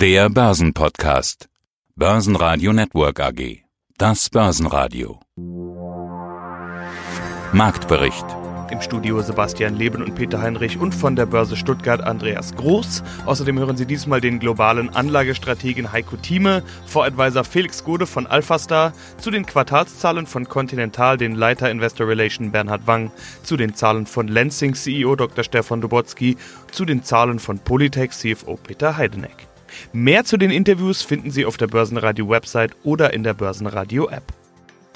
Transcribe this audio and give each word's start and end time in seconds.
Der 0.00 0.30
Börsenpodcast. 0.30 1.50
Börsenradio 1.94 2.72
Network 2.72 3.20
AG. 3.20 3.64
Das 3.98 4.30
Börsenradio. 4.30 5.20
Marktbericht. 7.52 8.24
Im 8.70 8.80
Studio 8.80 9.20
Sebastian 9.20 9.76
Leben 9.76 10.02
und 10.02 10.14
Peter 10.14 10.40
Heinrich 10.40 10.78
und 10.78 10.94
von 10.94 11.16
der 11.16 11.26
Börse 11.26 11.54
Stuttgart 11.54 12.00
Andreas 12.00 12.56
Groß. 12.56 13.02
Außerdem 13.26 13.58
hören 13.58 13.76
Sie 13.76 13.84
diesmal 13.84 14.22
den 14.22 14.38
globalen 14.38 14.88
Anlagestrategen 14.88 15.92
Heiko 15.92 16.16
Thieme, 16.16 16.62
Voradvisor 16.86 17.44
Felix 17.44 17.84
Gode 17.84 18.06
von 18.06 18.26
Alphastar, 18.26 18.94
zu 19.18 19.30
den 19.30 19.44
Quartalszahlen 19.44 20.26
von 20.26 20.48
Continental 20.48 21.18
den 21.18 21.34
Leiter 21.34 21.70
Investor 21.70 22.08
Relation 22.08 22.52
Bernhard 22.52 22.86
Wang, 22.86 23.10
zu 23.42 23.58
den 23.58 23.74
Zahlen 23.74 24.06
von 24.06 24.28
Lansing 24.28 24.72
CEO 24.72 25.14
Dr. 25.14 25.44
Stefan 25.44 25.82
Dubotzky, 25.82 26.38
zu 26.72 26.86
den 26.86 27.04
Zahlen 27.04 27.38
von 27.38 27.58
Polytech 27.58 28.12
CFO 28.12 28.56
Peter 28.56 28.96
Heideneck. 28.96 29.49
Mehr 29.92 30.24
zu 30.24 30.36
den 30.36 30.50
Interviews 30.50 31.02
finden 31.02 31.30
Sie 31.30 31.44
auf 31.44 31.56
der 31.56 31.66
Börsenradio-Website 31.66 32.72
oder 32.84 33.12
in 33.12 33.22
der 33.22 33.34
Börsenradio-App. 33.34 34.24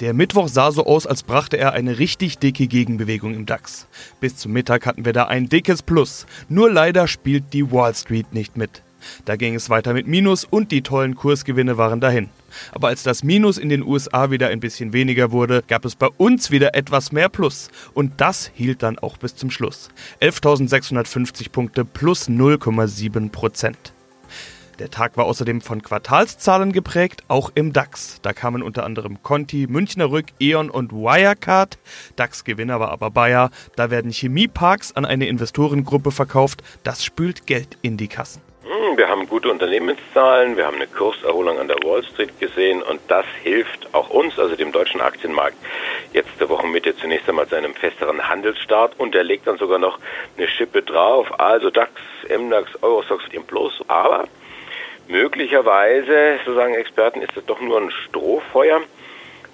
Der 0.01 0.13
Mittwoch 0.13 0.49
sah 0.49 0.71
so 0.71 0.85
aus, 0.85 1.07
als 1.07 1.23
brachte 1.23 1.57
er 1.57 1.71
eine 1.71 1.99
richtig 1.99 2.37
dicke 2.37 2.67
Gegenbewegung 2.67 3.33
im 3.33 3.45
DAX. 3.45 3.87
Bis 4.19 4.35
zum 4.35 4.51
Mittag 4.51 4.85
hatten 4.85 5.05
wir 5.05 5.13
da 5.13 5.25
ein 5.27 5.47
dickes 5.47 5.81
Plus. 5.81 6.25
Nur 6.49 6.69
leider 6.69 7.07
spielt 7.07 7.53
die 7.53 7.71
Wall 7.71 7.95
Street 7.95 8.33
nicht 8.33 8.57
mit. 8.57 8.83
Da 9.23 9.37
ging 9.37 9.55
es 9.55 9.69
weiter 9.69 9.93
mit 9.93 10.07
Minus 10.07 10.43
und 10.43 10.71
die 10.71 10.81
tollen 10.81 11.15
Kursgewinne 11.15 11.77
waren 11.77 12.01
dahin. 12.01 12.29
Aber 12.71 12.89
als 12.89 13.03
das 13.03 13.23
Minus 13.23 13.57
in 13.57 13.69
den 13.69 13.83
USA 13.83 14.31
wieder 14.31 14.49
ein 14.49 14.59
bisschen 14.59 14.91
weniger 14.91 15.31
wurde, 15.31 15.63
gab 15.67 15.85
es 15.85 15.95
bei 15.95 16.07
uns 16.07 16.51
wieder 16.51 16.75
etwas 16.75 17.11
mehr 17.13 17.29
Plus. 17.29 17.69
Und 17.93 18.13
das 18.17 18.51
hielt 18.53 18.83
dann 18.83 18.99
auch 18.99 19.17
bis 19.17 19.35
zum 19.35 19.49
Schluss. 19.49 19.89
11.650 20.21 21.51
Punkte 21.51 21.85
plus 21.85 22.27
0,7 22.27 23.29
Prozent. 23.29 23.94
Der 24.79 24.91
Tag 24.91 25.15
war 25.15 25.25
außerdem 25.25 25.61
von 25.61 25.81
Quartalszahlen 25.81 26.73
geprägt, 26.73 27.23
auch 27.29 27.49
im 27.55 27.71
DAX. 27.71 28.19
Da 28.21 28.33
kamen 28.33 28.61
unter 28.61 28.83
anderem 28.83 29.23
Conti, 29.23 29.67
Münchner 29.69 30.11
Rück, 30.11 30.25
E.ON 30.39 30.69
und 30.69 30.91
Wirecard. 30.91 31.77
DAX-Gewinner 32.17 32.81
war 32.81 32.91
aber 32.91 33.09
Bayer. 33.09 33.51
Da 33.77 33.89
werden 33.89 34.11
Chemieparks 34.11 34.93
an 34.93 35.05
eine 35.05 35.27
Investorengruppe 35.27 36.11
verkauft. 36.11 36.61
Das 36.83 37.05
spült 37.05 37.47
Geld 37.47 37.77
in 37.83 37.95
die 37.95 38.09
Kassen. 38.09 38.41
Hm, 38.63 38.97
wir 38.97 39.07
haben 39.07 39.29
gute 39.29 39.49
Unternehmenszahlen, 39.49 40.57
wir 40.57 40.65
haben 40.65 40.75
eine 40.75 40.87
Kurserholung 40.87 41.59
an 41.59 41.67
der 41.67 41.77
Wall 41.77 42.03
Street 42.03 42.37
gesehen 42.39 42.81
und 42.81 42.99
das 43.07 43.25
hilft 43.43 43.93
auch 43.93 44.09
uns, 44.09 44.37
also 44.39 44.55
dem 44.55 44.71
deutschen 44.71 45.01
Aktienmarkt, 45.01 45.55
jetzt 46.13 46.31
der 46.39 46.49
Wochenmitte 46.49 46.97
zunächst 46.97 47.29
einmal 47.29 47.47
zu 47.47 47.55
einem 47.55 47.75
festeren 47.75 48.27
Handelsstart 48.27 48.99
und 48.99 49.13
er 49.13 49.23
legt 49.23 49.45
dann 49.45 49.57
sogar 49.57 49.77
noch 49.77 49.99
eine 50.35 50.47
Schippe 50.47 50.81
drauf, 50.81 51.27
also 51.39 51.69
DAX, 51.69 51.91
MDAX, 52.27 52.71
Eurostox 52.81 53.23
im 53.31 53.43
Plus, 53.43 53.83
aber 53.87 54.25
Möglicherweise, 55.07 56.39
so 56.45 56.55
sagen 56.55 56.73
Experten, 56.73 57.21
ist 57.21 57.35
das 57.35 57.45
doch 57.45 57.61
nur 57.61 57.79
ein 57.79 57.91
Strohfeuer, 57.91 58.81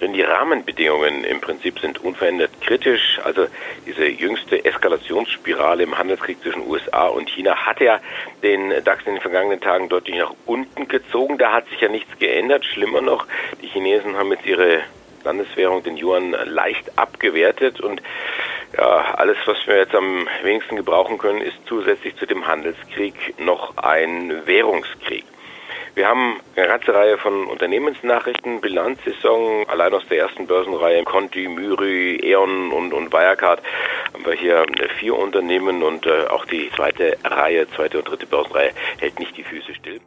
denn 0.00 0.14
die 0.14 0.22
Rahmenbedingungen 0.22 1.24
im 1.24 1.40
Prinzip 1.40 1.78
sind 1.78 2.02
unverändert 2.02 2.50
kritisch. 2.60 3.20
Also 3.22 3.46
diese 3.86 4.06
jüngste 4.06 4.64
Eskalationsspirale 4.64 5.84
im 5.84 5.96
Handelskrieg 5.96 6.42
zwischen 6.42 6.66
USA 6.66 7.06
und 7.06 7.28
China 7.28 7.54
hat 7.54 7.80
ja 7.80 8.00
den 8.42 8.70
DAX 8.82 9.06
in 9.06 9.14
den 9.14 9.20
vergangenen 9.20 9.60
Tagen 9.60 9.88
deutlich 9.88 10.16
nach 10.16 10.34
unten 10.46 10.88
gezogen. 10.88 11.38
Da 11.38 11.52
hat 11.52 11.68
sich 11.68 11.80
ja 11.80 11.88
nichts 11.88 12.18
geändert. 12.18 12.64
Schlimmer 12.64 13.00
noch, 13.00 13.26
die 13.60 13.68
Chinesen 13.68 14.16
haben 14.16 14.32
jetzt 14.32 14.46
ihre 14.46 14.80
Landeswährung, 15.22 15.84
den 15.84 15.96
Yuan, 15.96 16.34
leicht 16.46 16.98
abgewertet 16.98 17.80
und 17.80 18.02
ja, 18.76 19.14
alles, 19.14 19.36
was 19.44 19.58
wir 19.66 19.76
jetzt 19.76 19.94
am 19.94 20.26
wenigsten 20.42 20.76
gebrauchen 20.76 21.18
können, 21.18 21.42
ist 21.42 21.58
zusätzlich 21.66 22.16
zu 22.16 22.26
dem 22.26 22.46
Handelskrieg 22.46 23.38
noch 23.38 23.76
ein 23.76 24.46
Währungskrieg. 24.46 25.24
Wir 25.94 26.08
haben 26.08 26.40
eine 26.56 26.68
ganze 26.68 26.94
Reihe 26.94 27.18
von 27.18 27.46
Unternehmensnachrichten, 27.48 28.62
Bilanzsaison, 28.62 29.68
allein 29.68 29.92
aus 29.92 30.02
der 30.08 30.20
ersten 30.20 30.46
Börsenreihe, 30.46 31.04
Conti, 31.04 31.46
Myri, 31.48 32.18
E.ON 32.22 32.72
und, 32.72 32.94
und 32.94 33.12
Wirecard 33.12 33.60
haben 34.14 34.24
wir 34.24 34.32
hier 34.32 34.64
vier 34.98 35.16
Unternehmen 35.16 35.82
und 35.82 36.06
äh, 36.06 36.28
auch 36.28 36.46
die 36.46 36.70
zweite 36.74 37.18
Reihe, 37.24 37.66
zweite 37.76 37.98
und 37.98 38.08
dritte 38.08 38.26
Börsenreihe 38.26 38.70
hält 38.98 39.18
nicht 39.18 39.36
die 39.36 39.44
Füße 39.44 39.74
still. 39.74 40.00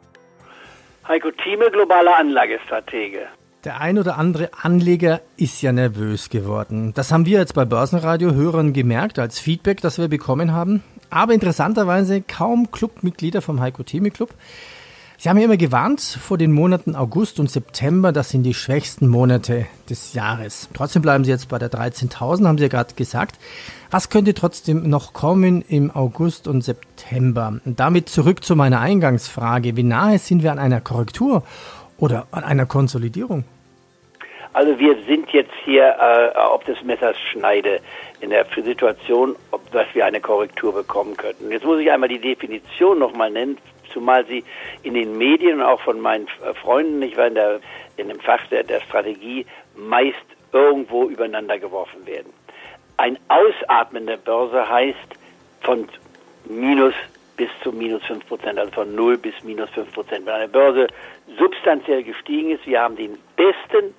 Heiko 1.06 1.30
Thieme, 1.30 1.70
globaler 1.70 2.18
Anlagestratege. 2.18 3.28
Der 3.64 3.80
ein 3.80 3.98
oder 3.98 4.18
andere 4.18 4.50
Anleger 4.60 5.20
ist 5.36 5.62
ja 5.62 5.70
nervös 5.70 6.30
geworden. 6.30 6.94
Das 6.94 7.12
haben 7.12 7.26
wir 7.26 7.38
jetzt 7.38 7.54
bei 7.54 7.64
Börsenradio-Hörern 7.64 8.72
gemerkt 8.72 9.20
als 9.20 9.38
Feedback, 9.38 9.80
das 9.80 9.98
wir 9.98 10.08
bekommen 10.08 10.52
haben. 10.52 10.82
Aber 11.10 11.32
interessanterweise 11.32 12.22
kaum 12.22 12.72
Clubmitglieder 12.72 13.40
vom 13.40 13.60
Heiko 13.60 13.84
Thieme 13.84 14.10
Club. 14.10 14.30
Sie 15.18 15.30
haben 15.30 15.38
ja 15.38 15.44
immer 15.44 15.56
gewarnt 15.56 16.02
vor 16.02 16.36
den 16.36 16.52
Monaten 16.52 16.94
August 16.94 17.40
und 17.40 17.50
September, 17.50 18.12
das 18.12 18.28
sind 18.28 18.42
die 18.42 18.52
schwächsten 18.52 19.08
Monate 19.08 19.64
des 19.88 20.12
Jahres. 20.12 20.68
Trotzdem 20.74 21.00
bleiben 21.00 21.24
Sie 21.24 21.30
jetzt 21.30 21.48
bei 21.48 21.58
der 21.58 21.70
13.000, 21.70 22.46
haben 22.46 22.58
Sie 22.58 22.64
ja 22.64 22.68
gerade 22.68 22.94
gesagt. 22.94 23.36
Was 23.90 24.10
könnte 24.10 24.34
trotzdem 24.34 24.90
noch 24.90 25.14
kommen 25.14 25.62
im 25.62 25.90
August 25.90 26.46
und 26.46 26.60
September? 26.60 27.58
Und 27.64 27.80
damit 27.80 28.10
zurück 28.10 28.44
zu 28.44 28.56
meiner 28.56 28.80
Eingangsfrage. 28.80 29.74
Wie 29.76 29.84
nahe 29.84 30.18
sind 30.18 30.42
wir 30.42 30.52
an 30.52 30.58
einer 30.58 30.82
Korrektur 30.82 31.44
oder 31.96 32.26
an 32.30 32.44
einer 32.44 32.66
Konsolidierung? 32.66 33.44
Also 34.52 34.78
wir 34.78 34.96
sind 35.06 35.30
jetzt 35.30 35.52
hier 35.64 35.96
äh, 35.98 36.36
auf 36.38 36.64
des 36.64 36.82
Messers 36.82 37.16
Schneide 37.30 37.80
in 38.20 38.30
der 38.30 38.46
Situation, 38.54 39.34
ob 39.50 39.70
dass 39.72 39.86
wir 39.94 40.04
eine 40.04 40.20
Korrektur 40.20 40.74
bekommen 40.74 41.16
könnten. 41.16 41.50
Jetzt 41.50 41.64
muss 41.64 41.78
ich 41.78 41.90
einmal 41.90 42.08
die 42.08 42.18
Definition 42.18 42.98
nochmal 42.98 43.30
nennen 43.30 43.56
zumal 43.96 44.26
sie 44.26 44.44
in 44.82 44.92
den 44.92 45.16
Medien 45.16 45.60
und 45.60 45.66
auch 45.66 45.80
von 45.80 45.98
meinen 46.00 46.28
äh, 46.44 46.52
Freunden, 46.52 47.00
ich 47.00 47.16
war 47.16 47.28
in, 47.28 47.34
der, 47.34 47.60
in 47.96 48.08
dem 48.08 48.20
Fach 48.20 48.46
der, 48.48 48.62
der 48.62 48.80
Strategie, 48.82 49.46
meist 49.74 50.26
irgendwo 50.52 51.04
übereinander 51.08 51.58
geworfen 51.58 52.06
werden. 52.06 52.30
Ein 52.98 53.18
Ausatmen 53.28 54.06
der 54.06 54.18
Börse 54.18 54.68
heißt 54.68 55.16
von 55.62 55.88
minus 56.44 56.94
bis 57.38 57.48
zu 57.62 57.72
minus 57.72 58.02
5 58.04 58.26
Prozent, 58.26 58.58
also 58.58 58.72
von 58.72 58.94
0 58.94 59.16
bis 59.16 59.34
minus 59.42 59.70
5 59.70 59.92
Prozent. 59.92 60.26
Wenn 60.26 60.34
eine 60.34 60.48
Börse 60.48 60.88
substanziell 61.38 62.02
gestiegen 62.02 62.50
ist, 62.50 62.66
wir 62.66 62.80
haben 62.80 62.96
den 62.96 63.18
besten 63.36 63.94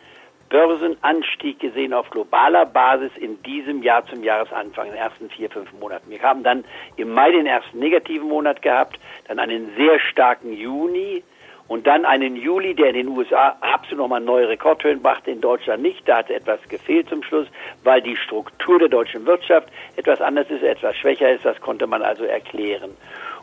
Börsenanstieg 0.49 1.59
gesehen 1.59 1.93
auf 1.93 2.09
globaler 2.09 2.65
Basis 2.65 3.11
in 3.17 3.41
diesem 3.43 3.83
Jahr 3.83 4.05
zum 4.05 4.23
Jahresanfang, 4.23 4.87
in 4.87 4.93
den 4.93 5.01
ersten 5.01 5.29
vier, 5.29 5.49
fünf 5.49 5.71
Monaten. 5.73 6.09
Wir 6.09 6.21
haben 6.21 6.43
dann 6.43 6.63
im 6.95 7.13
Mai 7.13 7.31
den 7.31 7.45
ersten 7.45 7.79
negativen 7.79 8.27
Monat 8.27 8.61
gehabt, 8.61 8.99
dann 9.27 9.39
einen 9.39 9.75
sehr 9.75 9.99
starken 9.99 10.53
Juni 10.53 11.23
und 11.67 11.85
dann 11.85 12.05
einen 12.05 12.37
Juli, 12.37 12.73
der 12.75 12.89
in 12.89 12.95
den 12.95 13.07
USA 13.09 13.57
absolut 13.59 13.99
nochmal 14.03 14.21
neue 14.21 14.47
Rekordhöhen 14.47 15.01
brachte, 15.01 15.31
in 15.31 15.41
Deutschland 15.41 15.81
nicht. 15.81 16.07
Da 16.07 16.17
hatte 16.17 16.33
etwas 16.33 16.59
gefehlt 16.69 17.09
zum 17.09 17.23
Schluss, 17.23 17.47
weil 17.83 18.01
die 18.01 18.15
Struktur 18.15 18.79
der 18.79 18.87
deutschen 18.87 19.25
Wirtschaft 19.25 19.67
etwas 19.97 20.21
anders 20.21 20.49
ist, 20.49 20.63
etwas 20.63 20.95
schwächer 20.95 21.29
ist. 21.29 21.43
Das 21.43 21.59
konnte 21.59 21.87
man 21.87 22.01
also 22.01 22.23
erklären. 22.23 22.95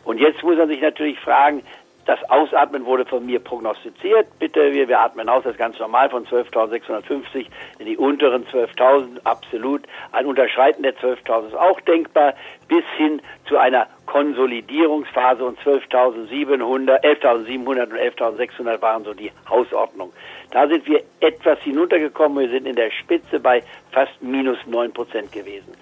Und 0.03 0.19
jetzt 0.19 0.41
muss 0.43 0.57
man 0.57 0.67
sich 0.67 0.81
natürlich 0.81 1.19
fragen, 1.19 1.63
das 2.05 2.19
Ausatmen 2.29 2.85
wurde 2.85 3.05
von 3.05 3.25
mir 3.25 3.39
prognostiziert. 3.39 4.27
Bitte, 4.37 4.73
wir, 4.73 4.87
wir 4.87 4.99
atmen 4.99 5.27
aus, 5.27 5.43
das 5.43 5.53
ist 5.53 5.57
ganz 5.57 5.79
normal, 5.79 6.09
von 6.09 6.25
12.650 6.25 7.47
in 7.79 7.85
die 7.85 7.97
unteren 7.97 8.45
12.000, 8.45 9.21
absolut. 9.23 9.83
Ein 10.11 10.27
Unterschreiten 10.27 10.83
der 10.83 10.95
12.000 10.95 11.47
ist 11.47 11.55
auch 11.55 11.81
denkbar, 11.81 12.33
bis 12.67 12.83
hin 12.97 13.21
zu 13.47 13.57
einer 13.57 13.87
Konsolidierungsphase 14.05 15.43
und 15.43 15.59
12.700, 15.61 17.03
11.700 17.03 17.67
und 17.67 17.93
11.600 17.93 18.81
waren 18.81 19.03
so 19.03 19.13
die 19.13 19.31
Hausordnung. 19.49 20.13
Da 20.51 20.67
sind 20.67 20.85
wir 20.85 21.01
etwas 21.21 21.59
hinuntergekommen, 21.61 22.39
wir 22.39 22.49
sind 22.49 22.67
in 22.67 22.75
der 22.75 22.91
Spitze 22.91 23.39
bei 23.39 23.63
fast 23.91 24.21
minus 24.21 24.57
9 24.67 24.93
Prozent 24.93 25.31
gewesen. 25.31 25.75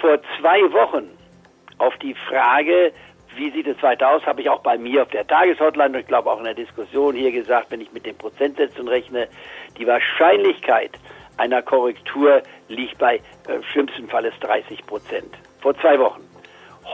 Vor 0.00 0.18
zwei 0.38 0.60
Wochen 0.72 1.10
auf 1.78 1.96
die 1.98 2.14
Frage, 2.14 2.92
wie 3.36 3.50
sieht 3.50 3.66
es 3.66 3.82
weiter 3.82 4.10
aus, 4.10 4.24
habe 4.26 4.40
ich 4.40 4.48
auch 4.48 4.60
bei 4.60 4.78
mir 4.78 5.02
auf 5.02 5.08
der 5.10 5.26
Tageshotline 5.26 5.94
und 5.94 6.00
ich 6.00 6.06
glaube 6.06 6.30
auch 6.30 6.38
in 6.38 6.44
der 6.44 6.54
Diskussion 6.54 7.14
hier 7.14 7.32
gesagt, 7.32 7.70
wenn 7.70 7.80
ich 7.80 7.92
mit 7.92 8.06
den 8.06 8.16
Prozentsätzen 8.16 8.88
rechne, 8.88 9.28
die 9.78 9.86
Wahrscheinlichkeit 9.86 10.92
einer 11.36 11.62
Korrektur 11.62 12.42
liegt 12.68 12.98
bei 12.98 13.16
äh, 13.16 13.62
schlimmsten 13.72 14.08
Falles 14.08 14.34
30 14.40 14.86
Prozent. 14.86 15.34
Vor 15.60 15.76
zwei 15.78 15.98
Wochen 15.98 16.25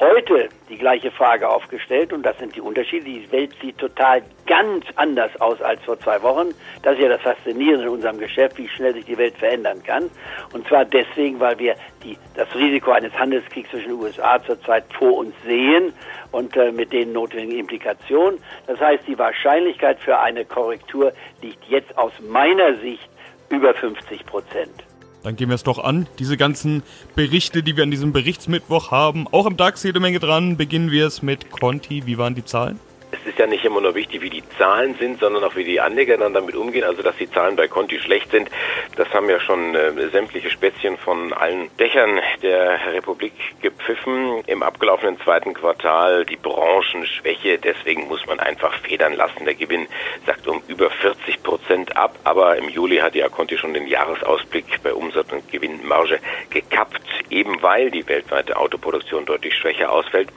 heute 0.00 0.49
die 0.69 0.79
gleiche 0.79 1.11
Frage 1.11 1.49
aufgestellt 1.49 2.12
und 2.12 2.25
das 2.25 2.39
sind 2.39 2.56
die 2.56 2.61
Unterschiede. 2.61 3.05
Die 3.05 3.31
Welt 3.31 3.53
sieht 3.61 3.79
total 3.79 4.23
ganz 4.47 4.85
anders 4.97 5.31
aus 5.41 5.61
als 5.61 5.83
vor 5.85 5.99
zwei 6.00 6.23
Wochen. 6.23 6.49
Das 6.83 6.94
ist 6.94 7.03
ja 7.03 7.09
das 7.09 7.21
Faszinierende 7.21 7.87
in 7.87 7.93
unserem 7.93 8.19
Geschäft, 8.19 8.59
wie 8.59 8.69
schnell 8.69 8.94
sich 8.94 9.05
die 9.05 9.19
Welt 9.19 9.37
verändern 9.37 9.83
kann. 9.83 10.11
Und 10.53 10.67
zwar 10.69 10.85
deswegen, 10.85 11.41
weil 11.41 11.59
wir 11.59 11.77
die, 12.03 12.17
das 12.35 12.53
Risiko 12.55 12.93
eines 12.93 13.12
Handelskriegs 13.19 13.71
zwischen 13.71 13.91
den 13.91 14.00
USA 14.00 14.43
zurzeit 14.43 14.85
vor 14.99 15.19
uns 15.19 15.35
sehen 15.44 15.93
und 16.31 16.56
äh, 16.56 16.73
mit 16.73 16.93
den 16.93 17.12
notwendigen 17.12 17.59
Implikationen. 17.59 18.41
Das 18.67 18.81
heißt, 18.81 19.06
die 19.06 19.19
Wahrscheinlichkeit 19.19 20.00
für 20.00 20.19
eine 20.19 20.45
Korrektur 20.45 21.12
liegt 21.43 21.65
jetzt 21.69 21.97
aus 21.99 22.12
meiner 22.21 22.77
Sicht 22.77 23.09
über 23.50 23.75
50 23.75 24.25
Prozent. 24.25 24.92
Dann 25.23 25.37
gehen 25.37 25.49
wir 25.49 25.55
es 25.55 25.63
doch 25.63 25.83
an. 25.83 26.07
Diese 26.19 26.37
ganzen 26.37 26.83
Berichte, 27.15 27.63
die 27.63 27.77
wir 27.77 27.85
an 27.85 27.91
diesem 27.91 28.13
Berichtsmittwoch 28.13 28.91
haben, 28.91 29.27
auch 29.29 29.47
im 29.47 29.57
DAX 29.57 29.83
jede 29.83 30.01
Menge 30.01 30.19
dran. 30.19 30.57
Beginnen 30.57 30.91
wir 30.91 31.07
es 31.07 31.23
mit 31.23 31.51
Conti. 31.51 32.07
Wie 32.07 32.19
waren 32.19 32.35
die 32.35 32.45
Zahlen? 32.45 32.81
Es 33.12 33.26
ist 33.26 33.38
ja 33.38 33.47
nicht 33.47 33.64
immer 33.64 33.81
nur 33.81 33.94
wichtig, 33.94 34.23
wie 34.23 34.31
die 34.31 34.43
Zahlen 34.59 34.94
sind, 34.99 35.20
sondern 35.20 35.44
auch 35.44 35.55
wie 35.55 35.64
die 35.64 35.81
Anleger 35.81 36.17
dann 36.17 36.32
damit 36.32 36.56
umgehen. 36.56 36.85
Also 36.85 37.03
dass 37.03 37.17
die 37.17 37.31
Zahlen 37.31 37.56
bei 37.56 37.69
Conti 37.69 38.00
schlecht 38.00 38.31
sind, 38.31 38.50
das 38.97 39.09
haben 39.12 39.29
ja 39.29 39.38
schon 39.38 39.75
äh, 39.75 40.09
sämtliche 40.09 40.50
Spätzchen 40.50 40.97
von 40.97 41.32
allen 41.32 41.69
Dächern 41.76 42.19
der 42.43 42.93
Republik 42.93 43.35
gepfiffen. 43.61 44.43
Im 44.47 44.62
abgelaufenen 44.62 45.20
zweiten 45.20 45.53
Quartal 45.53 46.25
die 46.25 46.37
Branchenschwäche, 46.37 47.59
deswegen 47.59 48.09
muss 48.09 48.26
man 48.26 48.41
einfach 48.41 48.73
federn 48.81 49.14
lassen. 49.14 49.44
Der 49.44 49.55
Gewinn 49.55 49.87
sagt 50.26 50.49
um 50.49 50.62
über 50.69 50.91
40 50.91 51.43
Prozent 51.43 51.97
ab, 51.97 52.19
aber 52.25 52.56
im 52.56 52.70
Juli 52.70 52.97
hat 52.97 53.14
ja 53.14 53.29
Conti 53.29 53.59
schon 53.59 53.75
den 53.75 53.87
Jahresausblick 53.87 54.82
bei 54.82 54.94
Umsatz 54.94 55.31
und 55.32 55.50
Gewinnmarge 55.53 56.19
gekappt, 56.49 57.03
eben 57.29 57.61
weil 57.61 57.91
die 57.91 58.09
weltweite 58.09 58.56
Autoproduktion 58.56 59.26
deutlich 59.26 59.55
schwächer 59.55 59.93
ausfällt. 59.93 60.31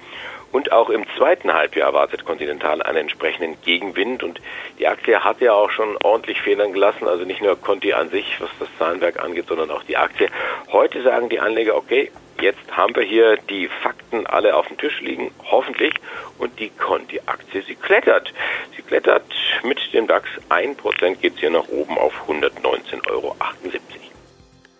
Und 0.55 0.71
auch 0.71 0.89
im 0.89 1.05
zweiten 1.17 1.53
Halbjahr 1.53 1.89
erwartet 1.89 2.23
Continental 2.23 2.81
einen 2.81 2.99
entsprechenden 2.99 3.61
Gegenwind. 3.61 4.23
Und 4.23 4.39
die 4.79 4.87
Aktie 4.87 5.21
hat 5.21 5.41
ja 5.41 5.51
auch 5.51 5.69
schon 5.69 5.97
ordentlich 6.01 6.39
Federn 6.41 6.71
gelassen. 6.71 7.09
Also 7.09 7.25
nicht 7.25 7.41
nur 7.41 7.59
Conti 7.59 7.91
an 7.91 8.09
sich, 8.09 8.39
was 8.39 8.49
das 8.57 8.69
Zahlenwerk 8.79 9.21
angeht, 9.21 9.47
sondern 9.49 9.69
auch 9.69 9.83
die 9.83 9.97
Aktie. 9.97 10.29
Heute 10.71 11.03
sagen 11.03 11.27
die 11.27 11.41
Anleger, 11.41 11.75
okay, 11.75 12.09
jetzt 12.39 12.71
haben 12.71 12.95
wir 12.95 13.03
hier 13.03 13.35
die 13.49 13.67
Fakten 13.67 14.25
alle 14.27 14.55
auf 14.55 14.69
dem 14.69 14.77
Tisch 14.77 15.01
liegen, 15.01 15.29
hoffentlich. 15.43 15.93
Und 16.37 16.57
die 16.57 16.69
Conti-Aktie, 16.69 17.61
sie 17.63 17.75
klettert. 17.75 18.33
Sie 18.77 18.81
klettert 18.81 19.25
mit 19.63 19.93
dem 19.93 20.07
DAX 20.07 20.29
1%, 20.49 21.15
geht 21.17 21.33
es 21.33 21.39
hier 21.41 21.49
nach 21.49 21.67
oben 21.67 21.97
auf 21.97 22.13
119,78 22.29 23.11
Euro. 23.11 23.35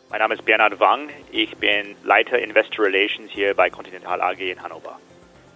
Mein 0.10 0.19
Name 0.19 0.36
ist 0.36 0.45
Bernhard 0.45 0.80
Wang. 0.80 1.10
Ich 1.33 1.54
bin 1.57 1.98
Leiter 2.06 2.39
Investor 2.39 2.86
Relations 2.86 3.30
hier 3.30 3.54
bei 3.54 3.69
Continental 3.69 4.21
AG 4.21 4.39
in 4.39 4.63
Hannover. 4.63 4.98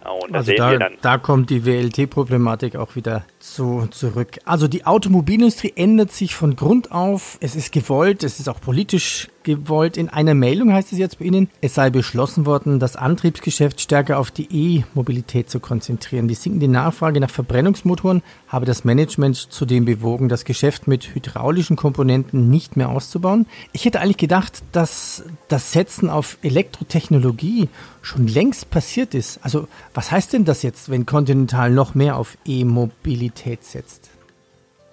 Und 0.06 0.36
also 0.36 0.54
da, 0.56 0.78
da, 1.01 1.18
kommt 1.18 1.50
die 1.50 1.66
WLT-Problematik 1.66 2.75
auch 2.78 2.96
wieder 2.96 3.25
zu, 3.40 3.88
zurück. 3.92 4.40
Also 4.46 4.68
die 4.68 4.86
Automobilindustrie 4.86 5.74
ändert 5.75 6.12
sich 6.12 6.36
von 6.36 6.56
Grund 6.56 6.92
auf. 6.92 7.38
Es 7.42 7.56
ist 7.56 7.72
gewollt, 7.74 8.24
es 8.24 8.40
ist 8.40 8.48
auch 8.48 8.62
politisch 8.62 9.28
gewollt. 9.44 9.97
In 9.97 10.09
einer 10.09 10.33
Meldung 10.33 10.74
heißt 10.74 10.91
es 10.91 11.00
jetzt 11.00 11.19
bei 11.19 11.25
Ihnen, 11.25 11.50
es 11.62 11.75
sei 11.75 11.89
beschlossen 11.89 12.45
worden, 12.45 12.80
das 12.80 12.95
Antriebsgeschäft 12.95 13.81
stärker 13.81 14.19
auf 14.19 14.31
die 14.31 14.47
E-Mobilität 14.51 15.50
zu 15.50 15.59
konzentrieren. 15.59 16.27
Die 16.27 16.36
sinkende 16.36 16.68
Nachfrage 16.68 17.19
nach 17.19 17.30
Verbrennungsmotoren 17.30 18.21
habe 18.47 18.65
das 18.65 18.83
Management 18.83 19.36
zudem 19.36 19.86
bewogen, 19.86 20.30
das 20.30 20.45
Geschäft 20.45 20.88
mit 20.88 21.15
hydraulischen 21.15 21.75
Komponenten 21.75 22.50
nicht 22.50 22.77
mehr 22.77 22.89
auszubauen. 22.89 23.45
Ich 23.74 23.86
hätte 23.86 24.01
eigentlich 24.01 24.18
gedacht, 24.18 24.63
dass 24.71 25.24
das 25.47 25.71
Setzen 25.71 26.09
auf 26.09 26.38
Elektrotechnologie 26.41 27.69
schon 28.01 28.27
längst 28.27 28.69
passiert 28.69 29.13
ist. 29.13 29.39
Also 29.44 29.68
was 29.94 30.12
heißt 30.12 30.33
denn 30.33 30.45
das 30.45 30.63
jetzt, 30.63 30.89
wenn 30.89 31.06
Continental 31.06 31.71
noch 31.71 31.95
mehr 31.95 32.18
auf 32.18 32.38
E-Mobilität 32.45 33.63
setzt? 33.63 34.09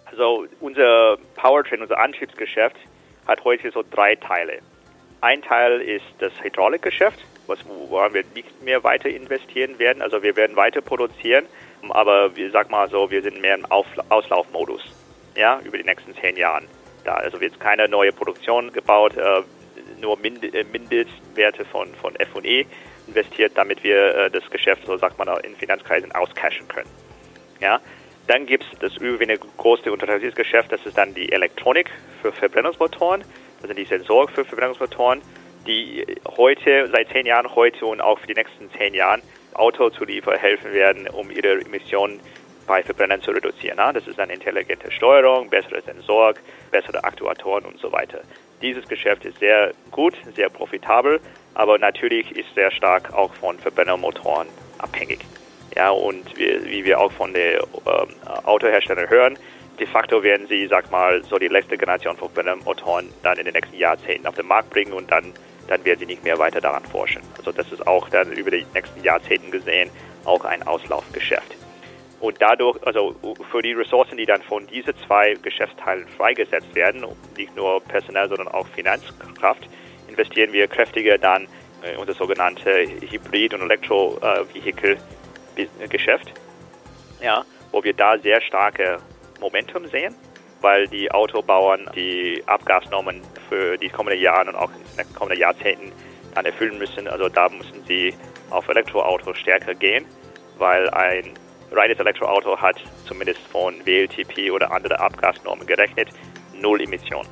Also 0.06 0.46
unser 0.60 1.19
Powertrain, 1.34 1.82
unser 1.82 1.98
Antriebsgeschäft 1.98 2.76
hat 3.26 3.44
heute 3.44 3.70
so 3.70 3.82
drei 3.88 4.17
Teile. 4.17 4.61
Ein 5.20 5.43
Teil 5.43 5.81
ist 5.81 6.05
das 6.19 6.32
Hydraulikgeschäft, 6.43 7.19
woran 7.88 8.14
wir 8.14 8.25
nicht 8.34 8.62
mehr 8.62 8.84
weiter 8.84 9.08
investieren 9.08 9.78
werden. 9.78 10.02
Also 10.02 10.23
wir 10.23 10.37
werden 10.37 10.56
weiter 10.56 10.81
produzieren, 10.81 11.46
aber 11.88 12.31
ich 12.34 12.52
sag 12.52 12.70
mal 12.70 12.88
so, 12.88 13.11
wir 13.11 13.23
sind 13.23 13.40
mehr 13.40 13.55
im 13.55 13.64
Auf 13.67 13.87
Auslaufmodus, 14.08 14.82
ja, 15.34 15.61
über 15.64 15.78
die 15.78 15.84
nächsten 15.84 16.14
zehn 16.17 16.37
Jahren. 16.37 16.67
Da 17.05 17.14
also 17.14 17.40
wird 17.40 17.58
keine 17.61 17.88
neue 17.88 18.12
Produktion 18.12 18.73
gebaut, 18.73 19.17
äh, 19.17 19.43
nur 20.00 20.19
äh, 20.25 20.64
Mindestwerte 20.64 21.64
von, 21.64 21.94
von 21.94 22.17
F&E 22.17 22.67
investiert, 23.06 23.52
damit 23.55 23.82
wir 23.84 24.14
äh, 24.14 24.31
das 24.31 24.49
Geschäft, 24.50 24.84
so 24.87 24.96
sagt 24.96 25.19
man, 25.19 25.29
in 25.44 25.55
Finanzkreisen 25.56 26.12
auscashen 26.12 26.67
können. 26.69 26.90
Ja, 27.61 27.81
dann 28.26 28.46
gibt 28.46 28.64
es 28.64 28.78
das 28.78 28.96
überwiegende 28.96 29.38
große 29.56 29.90
Unternehmensgeschäft, 29.93 30.73
das 30.73 30.84
ist 30.84 30.99
dann 30.99 31.14
die 31.14 31.31
Elektronik 31.31 31.90
für 32.23 32.32
Verbrennungsmotoren, 32.32 33.23
das 33.61 33.69
sind 33.69 33.78
die 33.78 33.84
Sensoren 33.84 34.28
für 34.28 34.44
Verbrennungsmotoren, 34.44 35.23
die 35.67 36.05
heute, 36.37 36.88
seit 36.93 37.08
zehn 37.11 37.26
Jahren 37.26 37.55
heute 37.55 37.87
und 37.87 38.00
auch 38.00 38.19
für 38.19 38.26
die 38.26 38.34
nächsten 38.34 38.70
zehn 38.73 38.94
Jahren 38.94 39.23
Autozulieferer 39.55 40.38
helfen 40.38 40.73
werden, 40.73 41.08
um 41.08 41.31
ihre 41.31 41.61
Emissionen 41.61 42.20
bei 42.67 42.82
Verbrennern 42.82 43.23
zu 43.23 43.31
reduzieren. 43.31 43.76
Das 43.76 44.06
ist 44.06 44.19
dann 44.19 44.31
intelligente 44.31 44.90
Steuerung, 44.90 45.49
bessere 45.49 45.81
Sensoren, 45.82 46.34
bessere 46.70 47.02
Aktuatoren 47.05 47.64
und 47.64 47.79
so 47.79 47.93
weiter. 47.93 48.20
Dieses 48.61 48.87
Geschäft 48.88 49.25
ist 49.25 49.38
sehr 49.38 49.72
gut, 49.90 50.14
sehr 50.34 50.49
profitabel, 50.49 51.20
aber 51.55 51.79
natürlich 51.79 52.37
ist 52.37 52.55
sehr 52.55 52.70
stark 52.70 53.12
auch 53.12 53.32
von 53.34 53.58
Verbrennermotoren 53.58 54.49
abhängig. 54.79 55.20
Ja, 55.74 55.90
und 55.90 56.36
wie, 56.38 56.64
wie 56.64 56.84
wir 56.84 57.00
auch 57.00 57.12
von 57.12 57.34
den 57.34 57.58
ähm, 57.86 58.08
Autoherstellern 58.44 59.10
hören, 59.10 59.38
de 59.78 59.86
facto 59.86 60.22
werden 60.22 60.46
sie, 60.46 60.66
sag 60.66 60.90
mal, 60.90 61.22
so 61.24 61.38
die 61.38 61.48
letzte 61.48 61.76
Generation 61.76 62.16
von 62.16 62.30
Motoren 62.64 63.08
dann 63.22 63.38
in 63.38 63.44
den 63.44 63.54
nächsten 63.54 63.76
Jahrzehnten 63.76 64.26
auf 64.26 64.34
den 64.34 64.46
Markt 64.46 64.70
bringen 64.70 64.92
und 64.92 65.10
dann, 65.10 65.32
dann 65.68 65.84
werden 65.84 66.00
sie 66.00 66.06
nicht 66.06 66.24
mehr 66.24 66.38
weiter 66.38 66.60
daran 66.60 66.84
forschen. 66.84 67.22
Also 67.36 67.52
das 67.52 67.70
ist 67.72 67.86
auch 67.86 68.08
dann 68.08 68.32
über 68.32 68.50
die 68.50 68.64
nächsten 68.74 69.02
Jahrzehnte 69.02 69.50
gesehen 69.50 69.90
auch 70.24 70.44
ein 70.44 70.62
Auslaufgeschäft. 70.66 71.54
Und 72.20 72.40
dadurch, 72.40 72.78
also 72.86 73.14
für 73.50 73.60
die 73.60 73.72
Ressourcen, 73.72 74.16
die 74.16 74.24
dann 74.24 74.42
von 74.42 74.66
diesen 74.66 74.94
zwei 75.06 75.34
Geschäftsteilen 75.34 76.06
freigesetzt 76.16 76.74
werden, 76.74 77.04
nicht 77.36 77.54
nur 77.54 77.80
personell, 77.82 78.28
sondern 78.28 78.48
auch 78.48 78.66
Finanzkraft, 78.69 79.69
investieren 80.08 80.52
wir 80.52 80.66
kräftiger 80.66 81.19
dann 81.19 81.46
in 81.82 81.98
unser 81.98 82.14
sogenannte 82.14 82.86
Hybrid- 83.10 83.52
und 83.54 83.60
Elektrovehikel 83.62 84.96
Geschäft, 85.88 86.32
ja, 87.23 87.44
wo 87.73 87.82
wir 87.82 87.94
da 87.94 88.19
sehr 88.19 88.41
starke 88.41 88.99
Momentum 89.41 89.87
sehen, 89.88 90.14
weil 90.61 90.87
die 90.88 91.11
Autobauern 91.11 91.91
die 91.94 92.43
Abgasnormen 92.47 93.20
für 93.49 93.76
die 93.76 93.88
kommenden 93.88 94.20
Jahre 94.20 94.50
und 94.50 94.56
auch 94.56 94.70
in 94.70 95.05
den 95.05 95.14
kommenden 95.14 95.41
Jahrzehnten 95.41 95.93
dann 96.35 96.44
erfüllen 96.44 96.79
müssen. 96.79 97.08
Also 97.08 97.29
da 97.29 97.49
müssen 97.49 97.85
sie 97.87 98.14
auf 98.50 98.69
Elektroautos 98.69 99.38
stärker 99.38 99.75
gehen, 99.75 100.05
weil 100.58 100.88
ein 100.91 101.35
reines 101.73 101.99
Elektroauto 101.99 102.58
hat 102.58 102.76
zumindest 103.06 103.41
von 103.50 103.75
WLTP 103.85 104.50
oder 104.50 104.70
andere 104.70 105.00
Abgasnormen 105.00 105.67
gerechnet 105.67 106.08
null 106.61 106.81
Emissionen. 106.81 107.29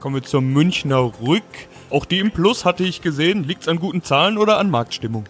Kommen 0.00 0.16
wir 0.16 0.22
zur 0.22 0.42
Münchner 0.42 1.12
Rück. 1.26 1.42
Auch 1.90 2.04
die 2.04 2.18
im 2.18 2.30
Plus 2.30 2.64
hatte 2.64 2.84
ich 2.84 3.00
gesehen. 3.00 3.44
Liegt 3.44 3.62
es 3.62 3.68
an 3.68 3.78
guten 3.78 4.02
Zahlen 4.02 4.38
oder 4.38 4.58
an 4.58 4.70
Marktstimmung? 4.70 5.24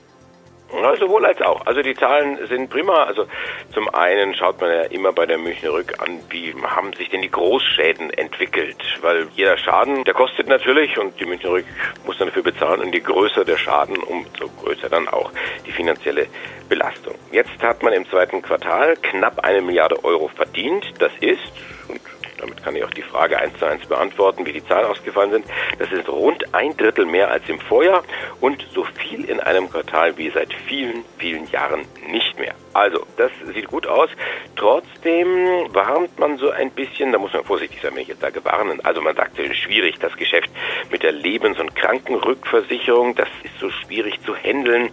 Ja, 0.82 0.96
sowohl 0.96 1.24
als 1.24 1.40
auch. 1.40 1.64
Also 1.66 1.82
die 1.82 1.94
Zahlen 1.94 2.38
sind 2.48 2.70
prima. 2.70 3.04
Also 3.04 3.26
zum 3.72 3.88
einen 3.94 4.34
schaut 4.34 4.60
man 4.60 4.70
ja 4.70 4.82
immer 4.82 5.12
bei 5.12 5.26
der 5.26 5.38
Münchner 5.38 5.72
Rück 5.72 6.00
an, 6.00 6.20
wie 6.30 6.54
haben 6.62 6.92
sich 6.92 7.08
denn 7.08 7.22
die 7.22 7.30
Großschäden 7.30 8.10
entwickelt. 8.10 8.76
Weil 9.00 9.28
jeder 9.34 9.56
Schaden, 9.56 10.04
der 10.04 10.14
kostet 10.14 10.48
natürlich 10.48 10.98
und 10.98 11.18
die 11.20 11.24
Münchner 11.24 11.50
Rück 11.50 11.66
muss 12.04 12.18
dann 12.18 12.28
dafür 12.28 12.42
bezahlen. 12.42 12.80
Und 12.80 12.92
je 12.92 13.00
größer 13.00 13.44
der 13.44 13.56
Schaden, 13.56 13.96
umso 13.96 14.48
größer 14.62 14.88
dann 14.88 15.08
auch 15.08 15.30
die 15.66 15.72
finanzielle 15.72 16.26
Belastung. 16.68 17.14
Jetzt 17.32 17.62
hat 17.62 17.82
man 17.82 17.92
im 17.92 18.08
zweiten 18.08 18.42
Quartal 18.42 18.96
knapp 18.96 19.40
eine 19.40 19.62
Milliarde 19.62 20.04
Euro 20.04 20.28
verdient. 20.28 20.84
Das 20.98 21.12
ist, 21.20 21.42
und 21.88 22.00
damit 22.46 22.62
kann 22.62 22.76
ich 22.76 22.84
auch 22.84 22.90
die 22.90 23.02
Frage 23.02 23.38
eins 23.38 23.58
zu 23.58 23.66
eins 23.66 23.84
beantworten, 23.86 24.46
wie 24.46 24.52
die 24.52 24.64
Zahlen 24.64 24.86
ausgefallen 24.86 25.32
sind. 25.32 25.46
Das 25.78 25.90
ist 25.90 26.08
rund 26.08 26.54
ein 26.54 26.76
Drittel 26.76 27.04
mehr 27.04 27.30
als 27.30 27.48
im 27.48 27.58
Vorjahr 27.58 28.02
und 28.40 28.64
so 28.72 28.84
viel 28.84 29.24
in 29.24 29.40
einem 29.40 29.70
Quartal 29.70 30.16
wie 30.16 30.30
seit 30.30 30.52
vielen, 30.66 31.04
vielen 31.18 31.46
Jahren 31.50 31.82
nicht 32.08 32.38
mehr. 32.38 32.54
Also, 32.72 33.06
das 33.16 33.30
sieht 33.54 33.68
gut 33.68 33.86
aus. 33.86 34.10
Trotzdem 34.54 35.28
warnt 35.72 36.18
man 36.18 36.36
so 36.36 36.50
ein 36.50 36.70
bisschen, 36.70 37.10
da 37.10 37.18
muss 37.18 37.32
man 37.32 37.42
vorsichtig 37.44 37.80
sein, 37.80 37.92
wenn 37.94 38.02
ich 38.02 38.08
jetzt 38.08 38.20
sage 38.20 38.44
warnen. 38.44 38.84
Also 38.84 39.00
man 39.00 39.16
sagt, 39.16 39.38
es 39.38 39.50
ist 39.50 39.58
schwierig, 39.58 39.98
das 39.98 40.14
Geschäft 40.16 40.50
mit 40.90 41.02
der 41.02 41.12
Lebens- 41.12 41.58
und 41.58 41.74
Krankenrückversicherung, 41.74 43.14
das 43.14 43.28
ist 43.42 43.58
so 43.58 43.70
schwierig 43.70 44.20
zu 44.26 44.36
handeln. 44.36 44.90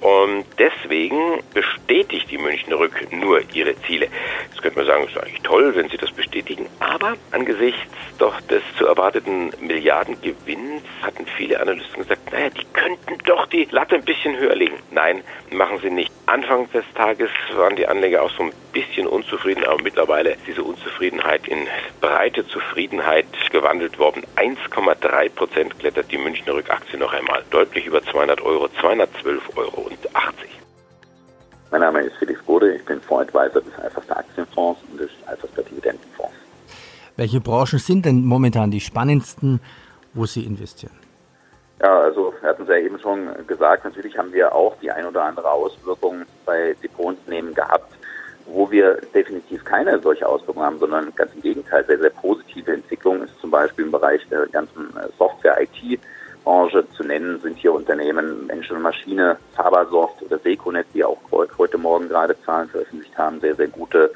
Und 0.00 0.44
deswegen 0.58 1.42
bestätigt 1.54 2.30
die 2.30 2.38
Münchner 2.38 2.78
Rück 2.78 3.10
nur 3.12 3.40
ihre 3.54 3.80
Ziele. 3.82 4.08
Jetzt 4.62 4.76
könnte 4.76 4.78
man 4.78 4.86
sagen, 4.86 5.04
es 5.08 5.16
ist 5.16 5.20
eigentlich 5.20 5.42
toll, 5.42 5.74
wenn 5.74 5.88
sie 5.88 5.96
das 5.96 6.12
bestätigen. 6.12 6.68
Aber 6.78 7.14
angesichts 7.32 7.80
doch 8.18 8.40
des 8.42 8.62
zu 8.78 8.86
erwarteten 8.86 9.50
Milliardengewinns 9.60 10.84
hatten 11.02 11.26
viele 11.36 11.58
Analysten 11.58 12.02
gesagt, 12.02 12.30
naja, 12.30 12.48
die 12.50 12.64
könnten 12.72 13.18
doch 13.24 13.46
die 13.46 13.66
Latte 13.72 13.96
ein 13.96 14.04
bisschen 14.04 14.36
höher 14.38 14.54
legen. 14.54 14.76
Nein, 14.92 15.24
machen 15.50 15.78
sie 15.82 15.90
nicht. 15.90 16.12
Anfang 16.26 16.70
des 16.70 16.84
Tages 16.94 17.28
waren 17.56 17.74
die 17.74 17.88
Anleger 17.88 18.22
auch 18.22 18.30
so 18.30 18.44
ein 18.44 18.52
bisschen 18.72 19.08
unzufrieden, 19.08 19.64
aber 19.64 19.82
mittlerweile 19.82 20.30
ist 20.30 20.46
diese 20.46 20.62
Unzufriedenheit 20.62 21.48
in 21.48 21.66
breite 22.00 22.46
Zufriedenheit 22.46 23.26
gewandelt 23.50 23.98
worden. 23.98 24.22
1,3 24.36 25.28
Prozent 25.30 25.76
klettert 25.80 26.12
die 26.12 26.18
Münchner 26.18 26.54
Rückaktie 26.54 27.00
noch 27.00 27.12
einmal, 27.12 27.42
deutlich 27.50 27.86
über 27.86 28.00
200 28.00 28.40
Euro, 28.42 28.66
212,80 28.80 29.56
Euro. 29.56 29.82
Mein 31.72 31.80
Name 31.80 32.02
ist 32.02 32.14
Felix 32.18 32.42
Bode, 32.42 32.74
ich 32.74 32.84
bin 32.84 33.00
Fondsadvisor 33.00 33.62
des 33.62 33.74
Alphastar 33.82 34.18
Aktienfonds 34.18 34.78
und 34.90 35.00
des 35.00 35.08
Alphastar 35.24 35.64
Dividendenfonds. 35.64 36.34
Welche 37.16 37.40
Branchen 37.40 37.78
sind 37.78 38.04
denn 38.04 38.26
momentan 38.26 38.70
die 38.70 38.78
spannendsten, 38.80 39.58
wo 40.12 40.26
Sie 40.26 40.44
investieren? 40.44 40.92
Ja, 41.80 41.98
also 42.00 42.34
wir 42.38 42.50
hatten 42.50 42.64
es 42.64 42.68
ja 42.68 42.76
eben 42.76 42.98
schon 42.98 43.26
gesagt, 43.46 43.86
natürlich 43.86 44.18
haben 44.18 44.34
wir 44.34 44.54
auch 44.54 44.76
die 44.82 44.90
ein 44.90 45.06
oder 45.06 45.24
andere 45.24 45.50
Auswirkung 45.50 46.26
bei 46.44 46.76
Depotunternehmen 46.82 47.54
gehabt. 47.54 47.90
wo 48.46 48.70
wir 48.70 48.98
definitiv 49.14 49.64
keine 49.64 49.98
solche 50.00 50.28
Auswirkungen 50.28 50.66
haben, 50.66 50.78
sondern 50.78 51.14
ganz 51.14 51.32
im 51.34 51.42
Gegenteil, 51.42 51.84
sehr, 51.86 51.98
sehr 51.98 52.10
positive 52.10 52.72
Entwicklung 52.72 53.22
ist 53.22 53.38
zum 53.40 53.50
Beispiel 53.50 53.84
im 53.84 53.92
Bereich 53.92 54.20
der 54.28 54.46
ganzen 54.48 54.90
äh, 54.96 55.08
Software-IT-Branche 56.42 56.84
zu 56.96 57.04
nennen, 57.04 57.40
sind 57.40 57.58
hier 57.58 57.72
Unternehmen 57.72 58.46
Mensch 58.46 58.70
und 58.70 58.82
Maschine, 58.82 59.38
Fabersoft 59.54 60.22
oder 60.22 60.38
Seconet, 60.38 60.86
die 60.94 61.04
auch 61.04 61.18
heute 61.30 61.78
Morgen 61.78 62.08
gerade 62.08 62.36
Zahlen 62.44 62.68
veröffentlicht 62.68 63.16
haben, 63.16 63.40
sehr, 63.40 63.54
sehr 63.54 63.68
gute. 63.68 64.12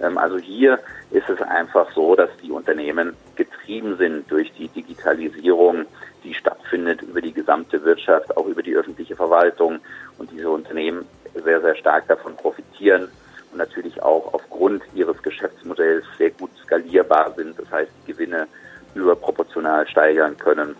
Ähm, 0.00 0.18
also 0.18 0.38
hier 0.38 0.78
ist 1.10 1.28
es 1.28 1.40
einfach 1.42 1.90
so, 1.92 2.14
dass 2.14 2.30
die 2.42 2.50
Unternehmen 2.50 3.14
getrieben 3.36 3.96
sind 3.96 4.30
durch 4.30 4.52
die 4.52 4.68
Digitalisierung, 4.68 5.86
die 6.24 6.34
stattfindet 6.34 7.02
über 7.02 7.20
die 7.20 7.32
gesamte 7.32 7.82
Wirtschaft, 7.84 8.36
auch 8.36 8.46
über 8.46 8.62
die 8.62 8.74
öffentliche 8.74 9.16
Verwaltung 9.16 9.78
und 10.18 10.30
diese 10.30 10.50
Unternehmen 10.50 11.06
sehr, 11.34 11.60
sehr 11.60 11.76
stark 11.76 12.06
davon 12.08 12.36
profitieren 12.36 13.08
und 13.52 13.58
natürlich 13.58 14.02
auch 14.02 14.34
aufgrund 14.34 14.82
ihres 14.94 15.22
Geschäftsmodells 15.22 16.04
sehr 16.18 16.30
gut 16.30 16.50
skalierbar 16.62 17.32
sind. 17.36 17.58
Das 17.58 17.70
heißt, 17.70 17.90
die 18.06 18.12
Gewinne 18.12 18.46
überproportional 18.94 19.86
steigern 19.88 20.36
können, 20.36 20.74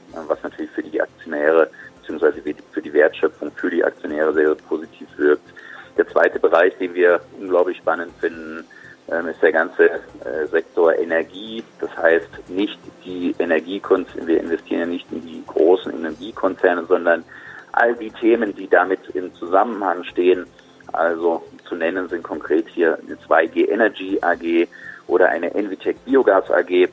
Bereich, 6.58 6.76
den 6.78 6.94
wir 6.94 7.20
unglaublich 7.38 7.76
spannend 7.76 8.12
finden, 8.20 8.64
ähm, 9.12 9.28
ist 9.28 9.40
der 9.40 9.52
ganze 9.52 9.84
äh, 9.84 10.46
Sektor 10.50 10.92
Energie. 10.92 11.62
Das 11.78 11.96
heißt 11.96 12.48
nicht 12.48 12.78
die 13.04 13.32
Energiekonzerne, 13.38 14.26
wir 14.26 14.40
investieren 14.40 14.80
ja 14.80 14.86
nicht 14.86 15.06
in 15.12 15.22
die 15.22 15.44
großen 15.46 15.92
Energiekonzerne, 15.92 16.84
sondern 16.86 17.22
all 17.70 17.94
die 17.94 18.10
Themen, 18.10 18.56
die 18.56 18.66
damit 18.66 18.98
im 19.14 19.32
Zusammenhang 19.34 20.02
stehen. 20.02 20.46
Also 20.92 21.44
zu 21.68 21.76
nennen 21.76 22.08
sind 22.08 22.24
konkret 22.24 22.66
hier 22.68 22.98
eine 23.06 23.14
2G 23.14 23.70
Energy 23.70 24.18
AG 24.20 24.66
oder 25.06 25.28
eine 25.28 25.54
Envitec 25.54 26.04
Biogas 26.04 26.50
AG, 26.50 26.88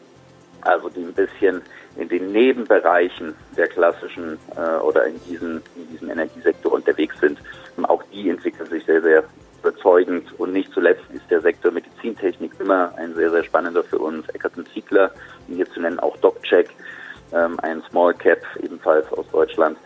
also 0.62 0.90
die 0.90 1.02
ein 1.02 1.14
bisschen 1.14 1.64
in 1.98 2.10
den 2.10 2.32
Nebenbereichen 2.32 3.34
der 3.58 3.68
klassischen 3.68 4.38
äh, 4.56 4.80
oder 4.82 5.06
in 5.06 5.20
diesem, 5.24 5.62
in 5.76 5.90
diesem 5.92 6.12
Energiesektor 6.12 6.72
unterwegs 6.72 7.20
sind. 7.20 7.40
Und 7.78 7.86
auch 7.86 8.04
die 8.14 8.30
entwickeln 8.30 8.70
sich 8.70 8.86
sehr, 8.86 9.02
sehr 9.02 9.24
überzeugend. 9.66 10.28
Und 10.40 10.54
nicht 10.54 10.72
zuletzt 10.72 11.04
ist 11.14 11.30
der 11.30 11.42
Sektor 11.42 11.72
Medizintechnik 11.72 12.52
immer 12.60 12.94
ein 12.98 13.14
sehr, 13.16 13.32
sehr 13.32 13.44
spannender 13.44 13.84
für 13.84 13.98
uns. 13.98 14.28
Eckert 14.30 14.54
Ziegler, 14.74 15.12
hier 15.48 15.70
zu 15.72 15.82
nennen 15.82 16.00
auch 16.00 16.16
DocCheck, 16.18 16.70
ähm, 17.34 17.60
ein 17.62 17.82
Small 17.90 18.14
Cap 18.14 18.42
ebenfalls 18.62 19.12
aus 19.14 19.26
Deutschland, 19.32 19.78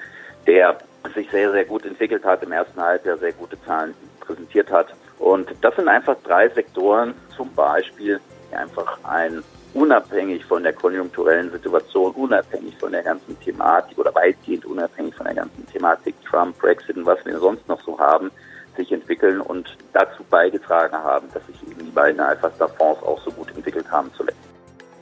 der 0.45 0.77
sich 1.15 1.29
sehr, 1.31 1.51
sehr 1.51 1.65
gut 1.65 1.85
entwickelt 1.85 2.23
hat, 2.25 2.43
im 2.43 2.51
ersten 2.51 2.79
Halbjahr 2.79 3.17
sehr 3.17 3.31
gute 3.33 3.59
Zahlen 3.63 3.93
präsentiert 4.19 4.69
hat. 4.69 4.93
Und 5.17 5.49
das 5.61 5.75
sind 5.75 5.87
einfach 5.87 6.15
drei 6.23 6.49
Sektoren, 6.49 7.13
zum 7.35 7.53
Beispiel, 7.53 8.19
die 8.51 8.55
einfach 8.55 8.99
ein 9.03 9.43
unabhängig 9.73 10.43
von 10.45 10.63
der 10.63 10.73
konjunkturellen 10.73 11.51
Situation, 11.51 12.11
unabhängig 12.13 12.75
von 12.77 12.91
der 12.91 13.03
ganzen 13.03 13.39
Thematik 13.39 13.97
oder 13.97 14.13
weitgehend 14.15 14.65
unabhängig 14.65 15.15
von 15.15 15.25
der 15.25 15.35
ganzen 15.35 15.65
Thematik 15.67 16.15
Trump, 16.25 16.57
Brexit 16.59 16.97
und 16.97 17.05
was 17.05 17.23
wir 17.25 17.37
sonst 17.39 17.67
noch 17.67 17.81
so 17.83 17.97
haben, 17.99 18.31
sich 18.79 18.91
entwickeln 18.91 19.41
und 19.41 19.77
dazu 19.93 20.23
beigetragen 20.29 20.95
haben, 20.95 21.27
dass 21.33 21.45
sich 21.47 21.55
eben 21.69 21.85
die 21.85 21.91
beiden 21.91 22.19
Alpha-Star-Fonds 22.19 23.03
auch 23.03 23.21
so 23.23 23.31
gut 23.31 23.49
entwickelt 23.55 23.89
haben 23.91 24.09
zuletzt. 24.15 24.39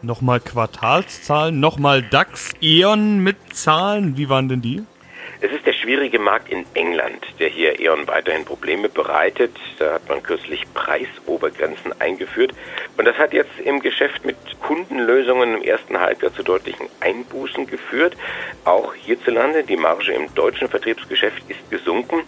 Nochmal 0.02 0.40
Quartalszahlen, 0.40 1.60
nochmal 1.60 2.02
DAX, 2.02 2.54
E.ON 2.62 3.20
mit 3.20 3.38
Zahlen, 3.54 4.18
wie 4.18 4.30
waren 4.30 4.50
denn 4.50 4.62
die? 4.62 4.84
Es 5.40 5.52
ist 5.52 5.68
der 5.68 5.74
schwierige 5.74 6.18
Markt 6.18 6.52
in 6.52 6.66
England, 6.74 7.24
der 7.40 7.50
hier 7.50 7.80
E.ON 7.80 8.08
weiterhin 8.08 8.44
Probleme 8.44 8.90
bereitet. 8.90 9.56
Da 9.78 9.94
hat 9.94 10.10
man 10.10 10.24
kürzlich 10.24 10.64
Preisobergrenzen 10.74 11.94
eingeführt. 12.00 12.54
Und 12.98 13.06
das 13.06 13.18
hat 13.18 13.34
jetzt 13.34 13.60
im 13.64 13.80
Geschäft 13.80 14.26
mit 14.26 14.38
Kundenlösungen 14.62 15.58
im 15.58 15.62
ersten 15.62 16.00
Halbjahr 16.00 16.34
zu 16.34 16.42
deutlichen 16.42 16.88
Einbußen 17.02 17.68
geführt. 17.68 18.18
Auch 18.66 18.96
hierzulande, 18.96 19.64
die 19.64 19.78
Marge 19.78 20.12
im 20.14 20.34
deutschen 20.34 20.70
Vertriebsgeschäft 20.70 21.44
ist 21.50 21.70
gesunken. 21.70 22.24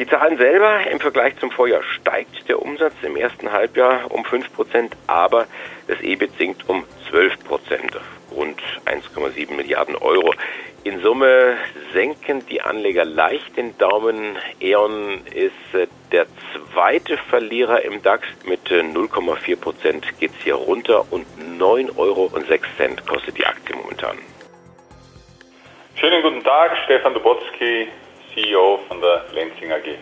Die 0.00 0.06
Zahlen 0.06 0.38
selber 0.38 0.86
im 0.90 0.98
Vergleich 0.98 1.36
zum 1.36 1.50
Vorjahr 1.50 1.82
steigt 1.82 2.48
der 2.48 2.62
Umsatz 2.62 2.94
im 3.02 3.16
ersten 3.16 3.52
Halbjahr 3.52 4.10
um 4.10 4.24
5 4.24 4.50
Prozent, 4.54 4.96
aber 5.06 5.46
das 5.88 6.00
EBIT 6.00 6.38
sinkt 6.38 6.66
um 6.70 6.86
12 7.10 7.44
Prozent, 7.44 8.00
rund 8.34 8.58
1,7 8.86 9.54
Milliarden 9.54 9.96
Euro. 9.96 10.32
In 10.84 11.02
Summe 11.02 11.58
senken 11.92 12.46
die 12.46 12.62
Anleger 12.62 13.04
leicht 13.04 13.58
den 13.58 13.76
Daumen. 13.76 14.38
E.ON 14.60 15.20
ist 15.26 15.74
äh, 15.74 15.86
der 16.12 16.24
zweite 16.72 17.18
Verlierer 17.18 17.82
im 17.82 18.00
DAX. 18.00 18.26
Mit 18.46 18.70
0,4 18.70 19.52
äh, 19.52 19.56
Prozent 19.56 20.18
geht 20.18 20.30
es 20.30 20.42
hier 20.42 20.54
runter 20.54 21.12
und 21.12 21.26
9,06 21.58 21.98
Euro 21.98 22.30
kostet 23.06 23.36
die 23.36 23.44
Aktie 23.44 23.76
momentan. 23.76 24.16
Schönen 25.96 26.22
guten 26.22 26.42
Tag, 26.42 26.78
Stefan 26.86 27.12
Dubotzky, 27.12 27.88
CEO 28.40 28.80
von 28.88 29.00
der 29.00 29.24
Lenzing 29.34 29.72
AG. 29.72 29.98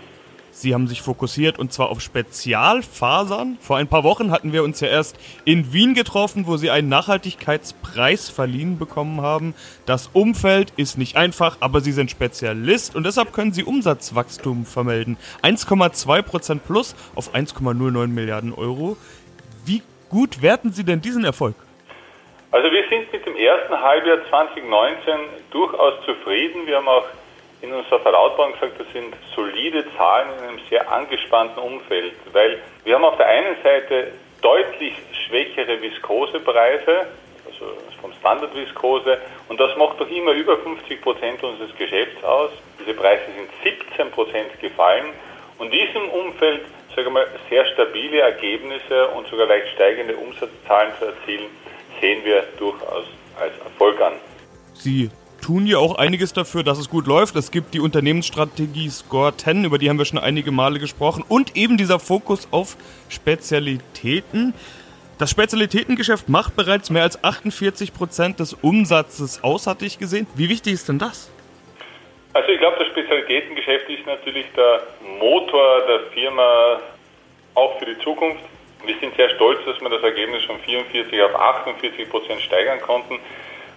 Sie 0.50 0.74
haben 0.74 0.88
sich 0.88 1.02
fokussiert 1.02 1.58
und 1.58 1.72
zwar 1.72 1.88
auf 1.88 2.00
Spezialfasern. 2.00 3.58
Vor 3.60 3.76
ein 3.76 3.86
paar 3.86 4.02
Wochen 4.02 4.32
hatten 4.32 4.52
wir 4.52 4.64
uns 4.64 4.80
ja 4.80 4.88
erst 4.88 5.16
in 5.44 5.72
Wien 5.72 5.94
getroffen, 5.94 6.48
wo 6.48 6.56
Sie 6.56 6.70
einen 6.70 6.88
Nachhaltigkeitspreis 6.88 8.28
verliehen 8.28 8.76
bekommen 8.76 9.20
haben. 9.20 9.54
Das 9.86 10.08
Umfeld 10.12 10.72
ist 10.76 10.98
nicht 10.98 11.16
einfach, 11.16 11.58
aber 11.60 11.80
Sie 11.80 11.92
sind 11.92 12.10
Spezialist 12.10 12.96
und 12.96 13.06
deshalb 13.06 13.32
können 13.32 13.52
Sie 13.52 13.62
Umsatzwachstum 13.62 14.64
vermelden. 14.64 15.16
1,2% 15.44 16.60
plus 16.66 16.96
auf 17.14 17.34
1,09 17.34 18.08
Milliarden 18.08 18.52
Euro. 18.52 18.96
Wie 19.64 19.82
gut 20.08 20.42
werten 20.42 20.72
Sie 20.72 20.84
denn 20.84 21.00
diesen 21.00 21.24
Erfolg? 21.24 21.54
Also 22.50 22.68
wir 22.72 22.82
sind 22.88 23.12
mit 23.12 23.24
dem 23.26 23.36
ersten 23.36 23.78
Halbjahr 23.78 24.18
2019 24.30 25.14
durchaus 25.50 26.04
zufrieden. 26.06 26.66
Wir 26.66 26.78
haben 26.78 26.88
auch 26.88 27.04
in 27.60 27.72
unserer 27.72 28.00
Verlautbarung 28.00 28.52
gesagt, 28.52 28.80
das 28.80 28.86
sind 28.92 29.14
solide 29.34 29.84
Zahlen 29.96 30.28
in 30.38 30.48
einem 30.48 30.60
sehr 30.68 30.90
angespannten 30.90 31.58
Umfeld, 31.58 32.14
weil 32.32 32.58
wir 32.84 32.94
haben 32.94 33.04
auf 33.04 33.16
der 33.16 33.26
einen 33.26 33.56
Seite 33.62 34.12
deutlich 34.40 34.94
schwächere 35.26 35.80
Viskosepreise, 35.80 37.06
also 37.46 37.78
vom 38.00 38.12
Standardviskose, 38.20 39.18
und 39.48 39.58
das 39.58 39.76
macht 39.76 40.00
doch 40.00 40.08
immer 40.08 40.32
über 40.32 40.56
50 40.58 41.02
Prozent 41.02 41.42
unseres 41.42 41.74
Geschäfts 41.76 42.22
aus. 42.22 42.50
Diese 42.78 42.94
Preise 42.94 43.24
sind 43.36 43.50
17 43.64 44.10
Prozent 44.12 44.60
gefallen 44.60 45.06
und 45.58 45.72
in 45.72 45.86
diesem 45.86 46.08
Umfeld, 46.10 46.64
sage 46.90 47.08
ich 47.08 47.12
mal, 47.12 47.26
sehr 47.50 47.66
stabile 47.66 48.20
Ergebnisse 48.20 49.08
und 49.08 49.26
sogar 49.26 49.46
leicht 49.46 49.68
steigende 49.74 50.16
Umsatzzahlen 50.16 50.92
zu 50.98 51.06
erzielen, 51.06 51.50
sehen 52.00 52.24
wir 52.24 52.44
durchaus 52.58 53.04
als 53.40 53.58
Erfolg 53.58 54.00
an. 54.00 54.14
Sie 54.74 55.10
tun 55.48 55.66
ja 55.66 55.78
auch 55.78 55.96
einiges 55.96 56.34
dafür, 56.34 56.62
dass 56.62 56.78
es 56.78 56.90
gut 56.90 57.06
läuft. 57.06 57.34
Es 57.34 57.50
gibt 57.50 57.72
die 57.72 57.80
Unternehmensstrategie 57.80 58.90
Score 58.90 59.34
10, 59.34 59.64
über 59.64 59.78
die 59.78 59.88
haben 59.88 59.96
wir 59.96 60.04
schon 60.04 60.18
einige 60.18 60.50
Male 60.50 60.78
gesprochen. 60.78 61.24
Und 61.26 61.56
eben 61.56 61.78
dieser 61.78 61.98
Fokus 61.98 62.48
auf 62.50 62.76
Spezialitäten. 63.08 64.52
Das 65.16 65.30
Spezialitätengeschäft 65.30 66.28
macht 66.28 66.54
bereits 66.54 66.90
mehr 66.90 67.02
als 67.02 67.24
48 67.24 67.94
Prozent 67.94 68.40
des 68.40 68.52
Umsatzes 68.52 69.42
aus, 69.42 69.66
hatte 69.66 69.86
ich 69.86 69.98
gesehen. 69.98 70.26
Wie 70.34 70.50
wichtig 70.50 70.74
ist 70.74 70.86
denn 70.90 70.98
das? 70.98 71.32
Also 72.34 72.50
ich 72.50 72.58
glaube, 72.58 72.76
das 72.80 72.88
Spezialitätengeschäft 72.88 73.88
ist 73.88 74.04
natürlich 74.04 74.44
der 74.54 74.82
Motor 75.18 75.80
der 75.88 76.00
Firma 76.12 76.78
auch 77.54 77.78
für 77.78 77.86
die 77.86 77.98
Zukunft. 78.00 78.44
Wir 78.84 78.96
sind 79.00 79.16
sehr 79.16 79.30
stolz, 79.30 79.60
dass 79.64 79.80
wir 79.80 79.88
das 79.88 80.02
Ergebnis 80.02 80.44
von 80.44 80.58
44 80.58 81.22
auf 81.22 81.34
48 81.34 82.10
Prozent 82.10 82.42
steigern 82.42 82.82
konnten. 82.82 83.18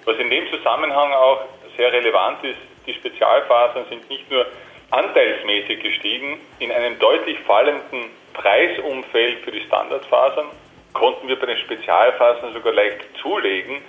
Was 0.03 0.17
in 0.17 0.29
dem 0.29 0.49
Zusammenhang 0.49 1.13
auch 1.13 1.41
sehr 1.77 1.91
relevant 1.91 2.43
ist, 2.43 2.59
die 2.85 2.93
Spezialfasern 2.93 3.85
sind 3.89 4.09
nicht 4.09 4.29
nur 4.31 4.45
anteilsmäßig 4.89 5.81
gestiegen. 5.81 6.39
In 6.59 6.71
einem 6.71 6.99
deutlich 6.99 7.39
fallenden 7.39 8.09
Preisumfeld 8.33 9.39
für 9.39 9.51
die 9.51 9.61
Standardfasern 9.61 10.47
konnten 10.93 11.27
wir 11.27 11.39
bei 11.39 11.47
den 11.47 11.57
Spezialfasern 11.57 12.53
sogar 12.53 12.73
leicht 12.73 12.99
zulegen. 13.21 13.81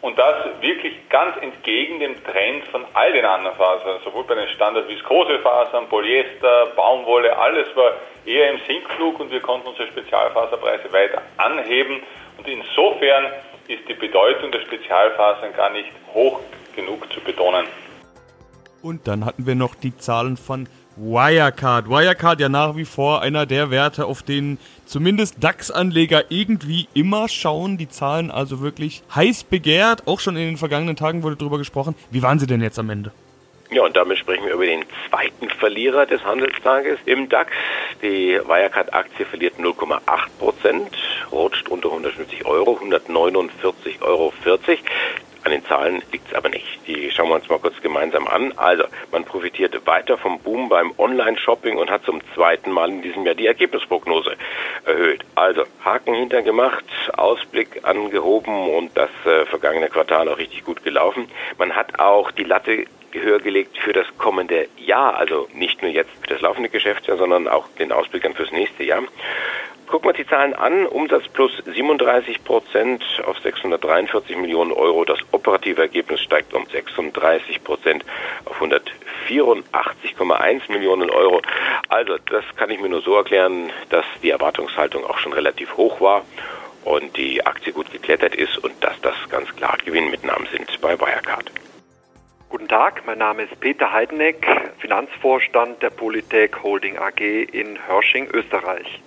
Und 0.00 0.18
das 0.18 0.36
wirklich 0.60 1.08
ganz 1.08 1.34
entgegen 1.40 1.98
dem 1.98 2.22
Trend 2.24 2.64
von 2.70 2.84
all 2.92 3.10
den 3.14 3.24
anderen 3.24 3.56
Fasern, 3.56 4.00
sowohl 4.04 4.24
bei 4.24 4.34
den 4.34 4.48
Standard-Viskosefasern, 4.48 5.88
Polyester, 5.88 6.66
Baumwolle, 6.76 7.34
alles 7.34 7.74
war 7.74 7.94
eher 8.26 8.50
im 8.50 8.60
Sinkflug 8.66 9.18
und 9.18 9.30
wir 9.30 9.40
konnten 9.40 9.66
unsere 9.66 9.88
Spezialfaserpreise 9.88 10.92
weiter 10.92 11.22
anheben. 11.38 12.02
Und 12.36 12.46
insofern 12.46 13.32
ist 13.66 13.88
die 13.88 13.94
Bedeutung 13.94 14.52
der 14.52 14.60
Spezialfasern 14.60 15.54
gar 15.54 15.70
nicht 15.70 15.90
hoch 16.12 16.40
genug 16.74 17.12
zu 17.12 17.20
betonen. 17.20 17.66
Und 18.82 19.08
dann 19.08 19.24
hatten 19.24 19.46
wir 19.46 19.54
noch 19.54 19.74
die 19.74 19.96
Zahlen 19.96 20.36
von 20.36 20.68
Wirecard. 20.96 21.88
Wirecard 21.88 22.38
ja 22.40 22.48
nach 22.48 22.76
wie 22.76 22.84
vor 22.84 23.22
einer 23.22 23.46
der 23.46 23.70
Werte, 23.70 24.06
auf 24.06 24.22
denen 24.22 24.58
zumindest 24.86 25.42
DAX-Anleger 25.42 26.24
irgendwie 26.28 26.86
immer 26.94 27.28
schauen. 27.28 27.78
Die 27.78 27.88
Zahlen 27.88 28.30
also 28.30 28.60
wirklich 28.60 29.02
heiß 29.14 29.44
begehrt. 29.44 30.06
Auch 30.06 30.20
schon 30.20 30.36
in 30.36 30.46
den 30.46 30.56
vergangenen 30.56 30.96
Tagen 30.96 31.22
wurde 31.22 31.36
darüber 31.36 31.58
gesprochen. 31.58 31.94
Wie 32.10 32.22
waren 32.22 32.38
sie 32.38 32.46
denn 32.46 32.60
jetzt 32.60 32.78
am 32.78 32.90
Ende? 32.90 33.10
Ja, 33.70 33.82
und 33.82 33.96
damit 33.96 34.18
sprechen 34.18 34.44
wir 34.44 34.52
über 34.52 34.66
den 34.66 34.84
zweiten 35.08 35.50
Verlierer 35.50 36.06
des 36.06 36.22
Handelstages 36.22 36.98
im 37.06 37.28
DAX. 37.28 37.50
Die 38.02 38.38
Wirecard-Aktie 38.46 39.26
verliert 39.26 39.54
0,8 39.58 40.00
Prozent, 40.38 40.90
rutscht 41.32 41.68
unter 41.68 41.88
150 41.88 42.44
Euro, 42.44 42.78
149,40 42.82 44.02
Euro. 44.02 44.32
An 45.44 45.50
den 45.50 45.64
Zahlen 45.66 46.02
liegt 46.10 46.28
es 46.28 46.34
aber 46.34 46.48
nicht. 46.48 46.80
Die 46.86 47.10
schauen 47.10 47.28
wir 47.28 47.34
uns 47.34 47.48
mal 47.50 47.58
kurz 47.58 47.80
gemeinsam 47.82 48.26
an. 48.26 48.54
Also, 48.56 48.84
man 49.12 49.24
profitiert 49.24 49.86
weiter 49.86 50.16
vom 50.16 50.38
Boom 50.40 50.70
beim 50.70 50.94
Online-Shopping 50.96 51.76
und 51.76 51.90
hat 51.90 52.04
zum 52.04 52.22
zweiten 52.34 52.72
Mal 52.72 52.88
in 52.88 53.02
diesem 53.02 53.26
Jahr 53.26 53.34
die 53.34 53.46
Ergebnisprognose 53.46 54.36
erhöht. 54.86 55.20
Also, 55.34 55.64
Haken 55.84 56.14
hintergemacht, 56.14 56.86
Ausblick 57.12 57.80
angehoben 57.82 58.70
und 58.70 58.96
das 58.96 59.10
äh, 59.26 59.44
vergangene 59.44 59.88
Quartal 59.88 60.30
auch 60.30 60.38
richtig 60.38 60.64
gut 60.64 60.82
gelaufen. 60.82 61.28
Man 61.58 61.76
hat 61.76 61.98
auch 61.98 62.30
die 62.30 62.44
Latte 62.44 62.86
höher 63.12 63.38
gelegt 63.38 63.76
für 63.78 63.92
das 63.92 64.06
kommende 64.18 64.66
Jahr, 64.78 65.16
also 65.16 65.48
nicht 65.52 65.82
nur 65.82 65.90
jetzt 65.90 66.10
für 66.22 66.28
das 66.28 66.40
laufende 66.40 66.68
Geschäftsjahr, 66.68 67.16
sondern 67.16 67.48
auch 67.48 67.68
den 67.78 67.92
Ausblick 67.92 68.22
dann 68.22 68.34
fürs 68.34 68.50
nächste 68.50 68.82
Jahr. 68.82 69.02
Gucken 69.86 70.06
wir 70.06 70.10
uns 70.10 70.16
die 70.16 70.26
Zahlen 70.26 70.54
an. 70.54 70.86
Umsatz 70.86 71.28
plus 71.28 71.52
37 71.64 72.42
Prozent 72.42 73.04
auf 73.26 73.38
643 73.38 74.36
Millionen 74.36 74.72
Euro. 74.72 75.04
Das 75.04 75.18
operative 75.32 75.82
Ergebnis 75.82 76.20
steigt 76.20 76.54
um 76.54 76.66
36 76.66 77.62
Prozent 77.62 78.04
auf 78.46 78.60
184,1 78.60 80.72
Millionen 80.72 81.10
Euro. 81.10 81.42
Also 81.88 82.16
das 82.30 82.44
kann 82.56 82.70
ich 82.70 82.80
mir 82.80 82.88
nur 82.88 83.02
so 83.02 83.14
erklären, 83.14 83.70
dass 83.90 84.04
die 84.22 84.30
Erwartungshaltung 84.30 85.04
auch 85.04 85.18
schon 85.18 85.32
relativ 85.32 85.76
hoch 85.76 86.00
war 86.00 86.24
und 86.84 87.16
die 87.16 87.44
Aktie 87.44 87.72
gut 87.72 87.90
geklettert 87.92 88.34
ist 88.34 88.58
und 88.58 88.72
dass 88.82 89.00
das 89.00 89.14
ganz 89.28 89.54
klar 89.54 89.76
Gewinnmitnahmen 89.84 90.48
sind 90.52 90.80
bei 90.80 90.98
Wirecard. 90.98 91.50
Guten 92.48 92.68
Tag, 92.68 93.02
mein 93.06 93.18
Name 93.18 93.42
ist 93.42 93.58
Peter 93.60 93.92
Heideneck, 93.92 94.46
Finanzvorstand 94.78 95.82
der 95.82 95.90
Polytech 95.90 96.62
Holding 96.62 96.98
AG 96.98 97.20
in 97.20 97.78
Hörsching, 97.86 98.28
Österreich. 98.32 99.00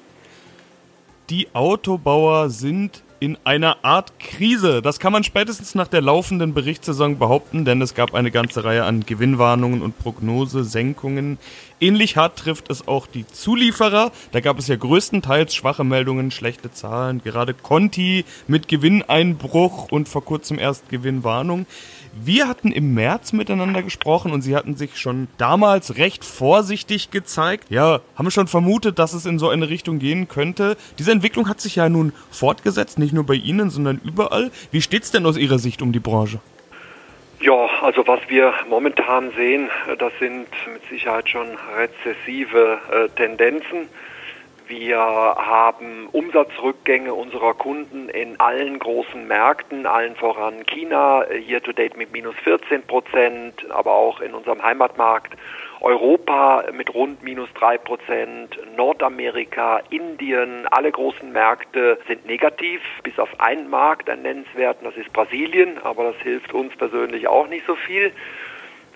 Die 1.29 1.53
Autobauer 1.53 2.49
sind 2.49 3.03
in 3.19 3.37
einer 3.43 3.83
Art 3.83 4.17
Krise. 4.17 4.81
Das 4.81 4.99
kann 4.99 5.11
man 5.11 5.25
spätestens 5.25 5.75
nach 5.75 5.89
der 5.89 6.01
laufenden 6.01 6.53
Berichtssaison 6.53 7.17
behaupten, 7.17 7.65
denn 7.65 7.81
es 7.81 7.95
gab 7.95 8.13
eine 8.13 8.31
ganze 8.31 8.63
Reihe 8.63 8.85
an 8.85 9.05
Gewinnwarnungen 9.05 9.81
und 9.81 9.99
Prognosesenkungen. 9.99 11.37
Ähnlich 11.81 12.15
hart 12.15 12.39
trifft 12.39 12.69
es 12.69 12.87
auch 12.87 13.07
die 13.07 13.27
Zulieferer. 13.27 14.11
Da 14.31 14.39
gab 14.39 14.57
es 14.57 14.67
ja 14.67 14.77
größtenteils 14.77 15.53
schwache 15.53 15.83
Meldungen, 15.83 16.31
schlechte 16.31 16.71
Zahlen. 16.71 17.21
Gerade 17.21 17.53
Conti 17.53 18.23
mit 18.47 18.69
Gewinneinbruch 18.69 19.91
und 19.91 20.07
vor 20.07 20.23
kurzem 20.23 20.59
erst 20.59 20.87
Gewinnwarnung. 20.89 21.65
Wir 22.19 22.47
hatten 22.47 22.71
im 22.71 22.95
März 22.95 23.31
miteinander 23.31 23.83
gesprochen 23.83 24.31
und 24.31 24.41
Sie 24.41 24.55
hatten 24.55 24.75
sich 24.75 24.97
schon 24.97 25.27
damals 25.37 25.97
recht 25.97 26.25
vorsichtig 26.25 27.11
gezeigt. 27.11 27.65
Ja, 27.69 27.99
haben 28.15 28.31
schon 28.31 28.47
vermutet, 28.47 28.97
dass 28.97 29.13
es 29.13 29.27
in 29.27 29.37
so 29.37 29.49
eine 29.49 29.69
Richtung 29.69 29.99
gehen 29.99 30.27
könnte. 30.27 30.77
Diese 30.97 31.11
Entwicklung 31.11 31.47
hat 31.47 31.61
sich 31.61 31.75
ja 31.75 31.89
nun 31.89 32.13
fortgesetzt, 32.31 32.97
nicht 32.97 33.13
nur 33.13 33.25
bei 33.25 33.35
Ihnen, 33.35 33.69
sondern 33.69 34.01
überall. 34.03 34.51
Wie 34.71 34.81
steht's 34.81 35.11
denn 35.11 35.25
aus 35.27 35.37
Ihrer 35.37 35.59
Sicht 35.59 35.83
um 35.83 35.91
die 35.91 35.99
Branche? 35.99 36.39
Ja, 37.39 37.67
also 37.83 38.07
was 38.07 38.19
wir 38.29 38.51
momentan 38.67 39.31
sehen, 39.35 39.69
das 39.99 40.11
sind 40.19 40.47
mit 40.73 40.81
Sicherheit 40.89 41.29
schon 41.29 41.47
rezessive 41.77 42.79
äh, 42.91 43.09
Tendenzen. 43.09 43.89
Wir 44.67 44.97
haben 44.97 46.09
Umsatzrückgänge 46.11 47.13
unserer 47.13 47.53
Kunden 47.53 48.09
in 48.09 48.37
allen 48.37 48.79
großen 48.79 49.25
Märkten, 49.25 49.85
allen 49.85 50.17
voran 50.17 50.65
China, 50.65 51.23
hier 51.45 51.63
to 51.63 51.71
date 51.71 51.95
mit 51.95 52.11
minus 52.11 52.35
14 52.43 52.83
Prozent, 52.83 53.69
aber 53.71 53.93
auch 53.93 54.19
in 54.19 54.33
unserem 54.33 54.61
Heimatmarkt 54.61 55.37
Europa 55.79 56.65
mit 56.73 56.93
rund 56.93 57.23
minus 57.23 57.47
drei 57.53 57.77
Prozent, 57.77 58.59
Nordamerika, 58.75 59.81
Indien, 59.89 60.67
alle 60.67 60.91
großen 60.91 61.31
Märkte 61.31 61.99
sind 62.07 62.25
negativ, 62.25 62.81
bis 63.03 63.17
auf 63.19 63.39
einen 63.39 63.69
Markt, 63.69 64.09
einen 64.09 64.23
nennenswerten, 64.23 64.85
das 64.85 64.97
ist 64.97 65.13
Brasilien, 65.13 65.77
aber 65.83 66.11
das 66.11 66.21
hilft 66.23 66.53
uns 66.53 66.75
persönlich 66.75 67.27
auch 67.27 67.47
nicht 67.47 67.65
so 67.65 67.75
viel. 67.75 68.11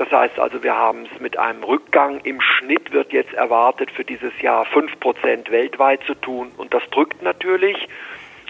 Das 0.02 0.12
heißt 0.12 0.40
also, 0.40 0.64
wir 0.64 0.76
haben 0.76 1.08
es 1.14 1.22
mit 1.22 1.38
einem 1.38 1.64
Rückgang. 1.64 2.22
Im 2.24 2.42
Schnitt 2.42 2.92
wird 2.92 3.14
jetzt 3.14 3.36
erwartet, 3.36 3.92
für 3.92 4.04
dieses 4.04 4.32
Jahr 4.42 4.66
5% 4.66 5.52
weltweit 5.52 6.04
zu 6.06 6.16
tun. 6.16 6.52
Und 6.58 6.74
das 6.74 6.82
drückt 6.90 7.22
natürlich. 7.22 7.88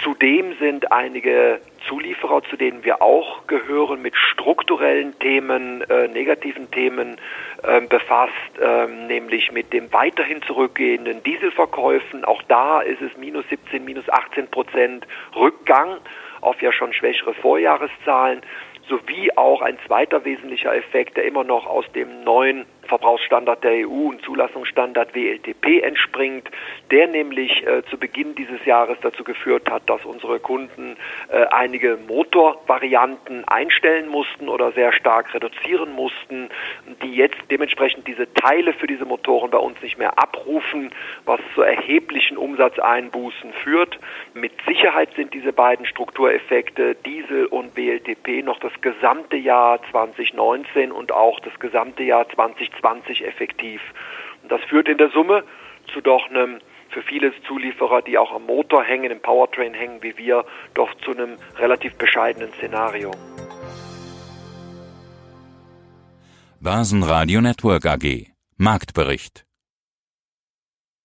Zudem 0.02 0.56
sind 0.60 0.94
einige 0.94 1.60
Zulieferer, 1.90 2.42
zu 2.50 2.56
denen 2.56 2.86
wir 2.86 3.02
auch 3.02 3.48
gehören, 3.48 4.02
mit 4.02 4.16
strukturellen 4.16 5.20
Themen, 5.20 5.82
äh, 5.82 6.08
negativen 6.08 6.72
Themen 6.72 7.18
äh, 7.64 7.82
befasst, 7.82 8.32
äh, 8.58 8.88
nämlich 8.88 9.52
mit 9.52 9.74
dem 9.74 9.92
weiterhin 9.92 10.42
zurückgehenden 10.44 11.22
Dieselverkäufen. 11.22 12.24
Auch 12.24 12.44
da 12.44 12.80
ist 12.80 13.02
es 13.02 13.18
minus 13.18 13.44
17, 13.50 13.84
minus 13.84 14.08
18 14.08 14.48
Prozent 14.48 15.06
Rückgang 15.36 15.98
auf 16.40 16.62
ja 16.62 16.72
schon 16.72 16.94
schwächere 16.94 17.34
Vorjahreszahlen 17.34 18.42
sowie 18.88 19.32
auch 19.36 19.62
ein 19.62 19.78
zweiter 19.86 20.24
wesentlicher 20.26 20.76
Effekt, 20.76 21.18
der 21.18 21.26
immer 21.26 21.44
noch 21.44 21.66
aus 21.66 21.86
dem 21.94 22.24
neuen 22.24 22.66
Verbrauchsstandard 22.92 23.64
der 23.64 23.88
EU 23.88 24.10
und 24.10 24.22
Zulassungsstandard 24.24 25.16
WLTP 25.16 25.82
entspringt, 25.82 26.50
der 26.92 27.08
nämlich 27.08 27.66
äh, 27.66 27.84
zu 27.90 27.98
Beginn 27.98 28.36
dieses 28.36 28.66
Jahres 28.66 28.98
dazu 29.02 29.24
geführt 29.24 29.72
hat, 29.72 29.90
dass 29.90 30.04
unsere 30.04 30.42
Kunden 30.42 30.98
äh, 31.30 31.46
einige 31.52 31.98
Motorvarianten 32.06 33.48
einstellen 33.48 34.10
mussten 34.10 34.50
oder 34.50 34.74
sehr 34.74 34.92
stark 34.92 35.34
reduzieren 35.34 35.94
mussten, 35.94 36.50
die 37.02 37.16
jetzt 37.16 37.40
dementsprechend 37.50 38.06
diese 38.10 38.32
Teile 38.34 38.74
für 38.74 38.88
diese 38.88 39.06
Motoren 39.06 39.52
bei 39.52 39.60
uns 39.60 39.82
nicht 39.82 39.98
mehr 39.98 40.20
abrufen, 40.20 40.92
was 41.24 41.40
zu 41.56 41.62
erheblichen 41.62 42.36
Umsatzeinbußen 42.36 43.54
führt. 43.64 44.00
Mit 44.34 44.52
Sicherheit 44.68 45.14
sind 45.16 45.34
diese 45.34 45.54
beiden 45.54 45.86
Struktureffekte 45.86 46.96
Diesel 46.96 47.46
und 47.46 47.78
WLTP 47.78 48.44
noch 48.44 48.60
das 48.60 48.74
gesamte 48.82 49.38
Jahr 49.38 49.80
2019 49.92 50.92
und 50.92 51.14
auch 51.14 51.40
das 51.40 51.58
gesamte 51.58 52.04
Jahr 52.04 52.28
2020 52.28 52.81
2020 52.82 53.26
effektiv. 53.26 53.82
Und 54.44 54.52
das 54.52 54.62
führt 54.70 54.88
in 54.88 54.98
der 54.98 55.10
Summe 55.10 55.44
zu 55.94 56.02
doch 56.02 56.30
einem 56.30 56.60
für 56.90 57.02
viele 57.02 57.32
Zulieferer, 57.48 58.02
die 58.02 58.18
auch 58.18 58.34
am 58.34 58.46
Motor 58.46 58.84
hängen, 58.84 59.12
im 59.12 59.22
Powertrain 59.22 59.74
hängen 59.74 60.04
wie 60.04 60.18
wir, 60.18 60.46
doch 60.74 60.94
zu 61.06 61.12
einem 61.12 61.38
relativ 61.58 61.96
bescheidenen 61.96 62.52
Szenario. 62.54 63.12
Basen 66.60 67.04
Radio 67.04 67.42
Network 67.42 67.86
AG 67.86 68.28
Marktbericht 68.58 69.46